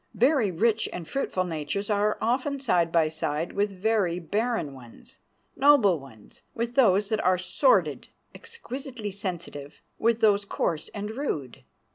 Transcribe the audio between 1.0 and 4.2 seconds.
fruitful natures are often side by side with very